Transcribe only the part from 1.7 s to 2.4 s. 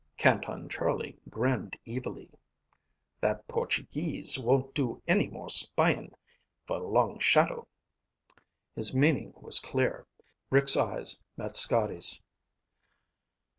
evilly.